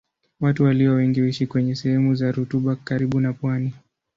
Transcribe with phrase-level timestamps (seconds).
[0.39, 3.73] Watu walio wengi huishi kwenye sehemu za rutuba karibu na pwani.